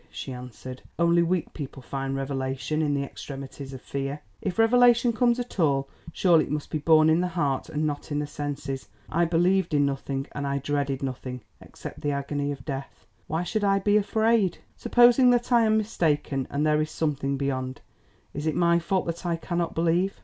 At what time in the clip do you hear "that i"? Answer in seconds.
15.29-15.65, 19.05-19.35